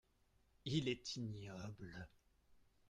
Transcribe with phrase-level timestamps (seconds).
[0.65, 2.07] Il est ignoble.